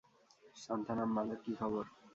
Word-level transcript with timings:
সান্থানাম, 0.55 1.09
মালের 1.15 1.39
কী 1.43 1.51
খবর? 1.59 1.83